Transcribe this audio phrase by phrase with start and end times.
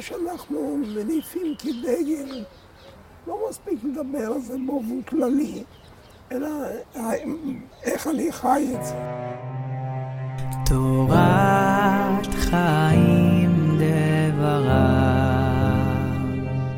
[0.00, 2.44] שאנחנו מניפים כדגל,
[3.26, 5.64] לא מספיק לדבר על זה באופן כללי,
[6.32, 6.48] אלא
[7.82, 8.94] איך אני חי את זה.
[10.66, 14.98] תורת חיים דבריו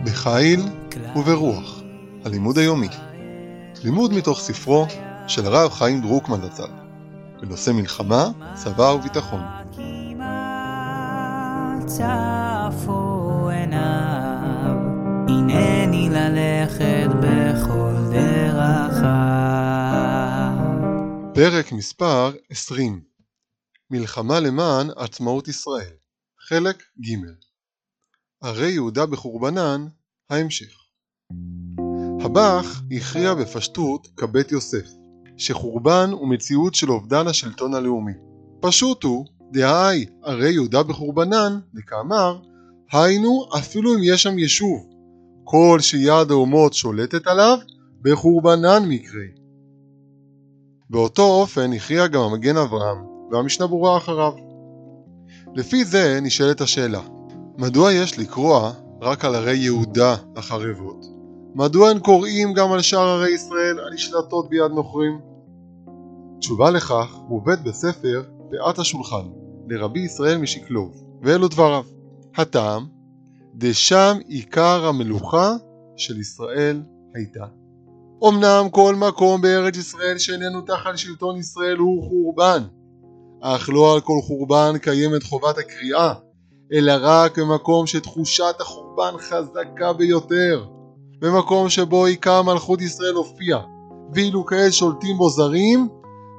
[0.05, 0.61] בחיל
[1.16, 1.80] וברוח,
[2.25, 2.89] הלימוד היומי.
[3.84, 4.87] לימוד מתוך ספרו
[5.27, 6.71] של הרב חיים דרוקמן זצ"ל,
[7.41, 9.41] בנושא מלחמה, צבא וביטחון.
[11.86, 14.76] צפו עיניו,
[15.29, 19.11] הנני ללכת בכל דרכיו.
[21.35, 23.00] פרק מספר 20
[23.90, 25.93] מלחמה למען עצמאות ישראל,
[26.48, 27.14] חלק ג'
[28.43, 29.86] ערי יהודה בחורבנן,
[30.30, 30.74] ההמשך.
[32.24, 34.86] הבח הכריע בפשטות כבית יוסף,
[35.36, 38.12] שחורבן הוא מציאות של אובדן השלטון הלאומי.
[38.60, 42.39] פשוט הוא דהאי ערי יהודה בחורבנן, וכאמר,
[42.92, 44.86] היינו אפילו אם יש שם יישוב,
[45.45, 47.58] כל שיד האומות שולטת עליו,
[48.02, 49.24] בחורבנן מקרה.
[50.91, 52.98] באותו אופן הכריע גם המגן אברהם,
[53.30, 54.33] והמשנה ברורה אחריו.
[55.55, 57.00] לפי זה נשאלת השאלה,
[57.58, 61.06] מדוע יש לקרוע רק על ערי יהודה החרבות?
[61.55, 65.20] מדוע הם קוראים גם על שאר ערי ישראל הנשלטות ביד נוכרים?
[66.39, 69.28] תשובה לכך מובאת בספר פאת השולחן,
[69.70, 71.84] לרבי ישראל משקלוב, ואלו דבריו:
[72.36, 72.86] הטעם,
[73.54, 75.54] דשם עיקר המלוכה
[75.96, 76.82] של ישראל
[77.14, 77.44] הייתה.
[78.28, 82.62] אמנם כל מקום בארץ ישראל שאיננו תחת שלטון ישראל הוא חורבן,
[83.40, 86.14] אך לא על כל חורבן קיימת חובת הקריאה,
[86.72, 90.64] אלא רק במקום שתחושת החורבן חזקה ביותר,
[91.20, 93.58] במקום שבו עיקר מלכות ישראל הופיע,
[94.14, 95.88] ואילו כעת שולטים בו זרים,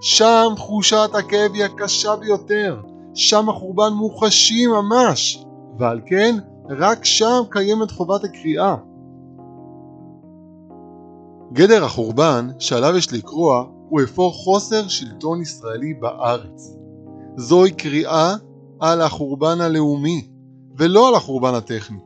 [0.01, 2.81] שם תחושת הכאב היא הקשה ביותר,
[3.13, 5.45] שם החורבן מוחשי ממש,
[5.79, 6.35] ועל כן
[6.69, 8.75] רק שם קיימת חובת הקריאה.
[11.53, 16.77] גדר החורבן שעליו יש לקרוע הוא אפוא חוסר שלטון ישראלי בארץ.
[17.37, 18.35] זוהי קריאה
[18.79, 20.27] על החורבן הלאומי,
[20.77, 21.99] ולא על החורבן הטכני.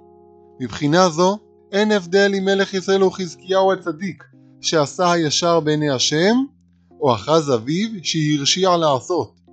[0.60, 1.38] מבחינה זו,
[1.72, 4.24] אין הבדל אם מלך ישראל הוא חזקיהו הצדיק,
[4.62, 6.36] שעשה הישר בעיני השם,
[7.02, 9.45] או אחז אביו שהרשיע לעשות.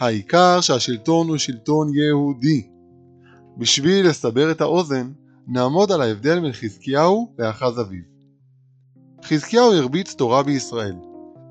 [0.00, 2.66] העיקר שהשלטון הוא שלטון יהודי.
[3.56, 5.12] בשביל לסבר את האוזן,
[5.46, 8.02] נעמוד על ההבדל בין חזקיהו לאחז אביו.
[9.24, 10.96] חזקיהו הרביץ תורה בישראל,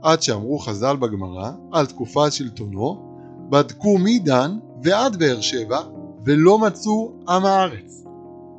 [0.02, 3.16] עד שאמרו חז"ל בגמרא על תקופת שלטונו,
[3.50, 5.80] בדקו מדן ועד באר שבע,
[6.26, 8.04] ולא מצאו עם הארץ.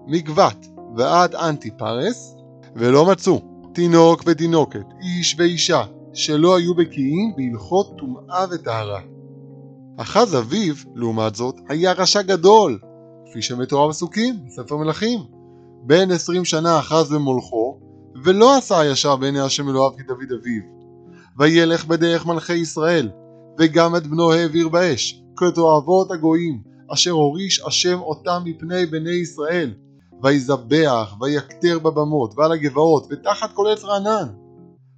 [0.07, 2.37] מגבת ועד אנטיפרס,
[2.77, 3.41] ולא מצאו
[3.73, 9.01] תינוק ותינוקת, איש ואישה, שלא היו בקיאים בהלכות טומאה וטהרה.
[10.03, 12.79] אחז אביו, לעומת זאת, היה רשע גדול,
[13.27, 15.21] כפי שמתואר בפסוקים בספר מלכים.
[15.83, 17.81] בן עשרים שנה אחז במולכו,
[18.25, 20.63] ולא עשה הישר בעיני השם אלוהיו כדוד אביו.
[21.39, 23.11] וילך בדרך מלכי ישראל,
[23.59, 26.63] וגם את בנו העביר באש, כתועבות הגויים,
[26.93, 29.75] אשר הוריש השם אותם מפני בני ישראל.
[30.23, 34.29] ויזבח, ויקטר בבמות, ועל הגבעות, ותחת כל עץ רענן.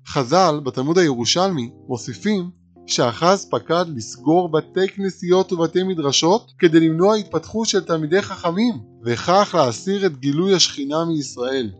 [0.06, 7.84] חז"ל, בתלמוד הירושלמי, מוסיפים שאחז פקד לסגור בתי כנסיות ובתי מדרשות כדי למנוע התפתחות של
[7.84, 11.70] תלמידי חכמים, וכך להסיר את גילוי השכינה מישראל.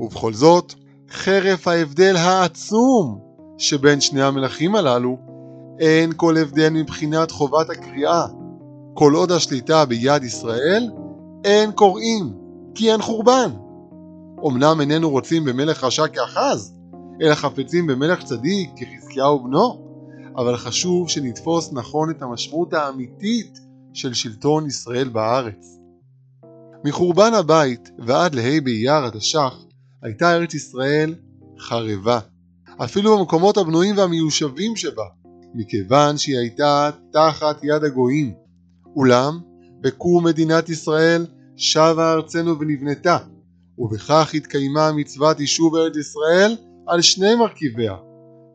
[0.00, 0.74] ובכל זאת,
[1.10, 3.18] חרף ההבדל העצום
[3.58, 5.18] שבין שני המלכים הללו,
[5.78, 8.26] אין כל הבדל מבחינת חובת הקריאה.
[8.94, 10.90] כל עוד השליטה ביד ישראל,
[11.44, 12.32] אין קוראים,
[12.74, 13.50] כי אין חורבן.
[14.46, 16.74] אמנם איננו רוצים במלך רשע כאחז,
[17.22, 19.91] אלא חפצים במלך צדיק כחזקיהו בנו,
[20.36, 23.58] אבל חשוב שנתפוס נכון את המשמעות האמיתית
[23.92, 25.78] של שלטון ישראל בארץ.
[26.84, 29.64] מחורבן הבית ועד לה' באייר התש"ח
[30.02, 31.14] הייתה ארץ ישראל
[31.58, 32.18] חרבה,
[32.84, 35.04] אפילו במקומות הבנויים והמיושבים שבה,
[35.54, 38.34] מכיוון שהיא הייתה תחת יד הגויים.
[38.96, 39.40] אולם,
[39.80, 41.26] בקום מדינת ישראל
[41.56, 43.18] שבה ארצנו ונבנתה,
[43.78, 46.56] ובכך התקיימה מצוות יישוב ארץ ישראל
[46.86, 47.94] על שני מרכיביה,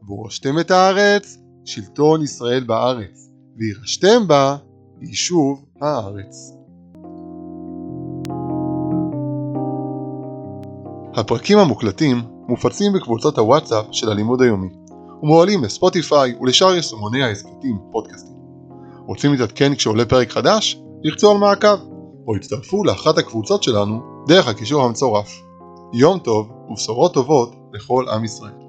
[0.08, 1.38] והורשתם את הארץ
[1.68, 4.58] שלטון ישראל בארץ, וירשתם בה
[5.02, 6.54] יישוב הארץ.
[11.16, 14.70] הפרקים המוקלטים מופצים בקבוצות הוואטסאפ של הלימוד היומי,
[15.24, 18.36] ומועלים לספוטיפיי ולשאר יישומוני ההסכתים פודקאסטים.
[19.06, 20.82] רוצים להתעדכן כשעולה פרק חדש?
[21.04, 21.78] לחצו על מעקב,
[22.28, 25.42] או הצטרפו לאחת הקבוצות שלנו דרך הקישור המצורף.
[25.94, 28.67] יום טוב ובשורות טובות לכל עם ישראל.